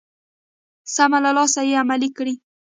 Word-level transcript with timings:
سم 0.95 1.11
له 1.23 1.31
لاسه 1.37 1.61
يې 1.69 1.75
عملي 1.83 2.09
کړئ. 2.17 2.35